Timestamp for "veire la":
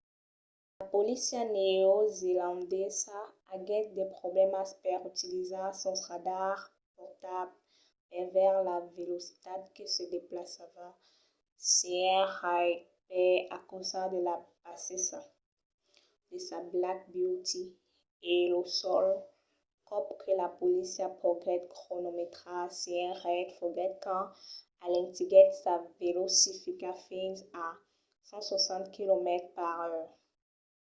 8.35-8.77